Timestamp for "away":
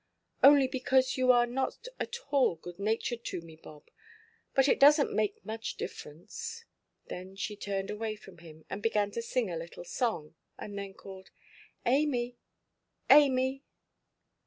7.91-8.15